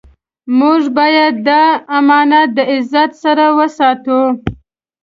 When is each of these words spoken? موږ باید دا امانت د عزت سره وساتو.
موږ 0.59 0.81
باید 0.97 1.33
دا 1.47 1.63
امانت 1.97 2.47
د 2.57 2.59
عزت 2.73 3.11
سره 3.23 3.45
وساتو. 3.57 4.19